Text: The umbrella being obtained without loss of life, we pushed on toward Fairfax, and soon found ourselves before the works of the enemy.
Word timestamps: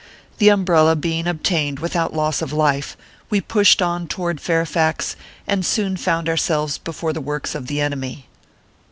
The 0.39 0.49
umbrella 0.49 0.95
being 0.95 1.27
obtained 1.27 1.77
without 1.77 2.11
loss 2.11 2.41
of 2.41 2.51
life, 2.51 2.97
we 3.29 3.39
pushed 3.39 3.83
on 3.83 4.07
toward 4.07 4.41
Fairfax, 4.41 5.15
and 5.45 5.63
soon 5.63 5.95
found 5.95 6.27
ourselves 6.27 6.79
before 6.79 7.13
the 7.13 7.21
works 7.21 7.53
of 7.53 7.67
the 7.67 7.79
enemy. 7.79 8.25